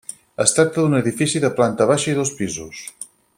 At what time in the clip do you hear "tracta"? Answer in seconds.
0.57-0.85